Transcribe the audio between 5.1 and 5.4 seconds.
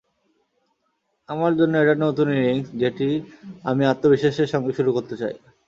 চাই।